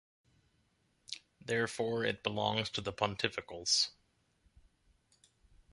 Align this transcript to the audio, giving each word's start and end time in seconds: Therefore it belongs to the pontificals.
Therefore 1.45 2.03
it 2.05 2.23
belongs 2.23 2.71
to 2.71 2.81
the 2.81 2.91
pontificals. 2.91 3.91